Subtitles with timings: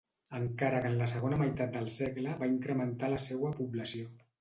[0.37, 4.15] Encara que en la segona meitat del segle va incrementar la seua població.